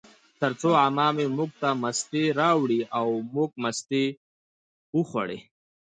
[0.41, 4.03] ترڅو عمه مې موږ ته مستې راوړې، او موږ مستې
[4.97, 5.39] وخوړې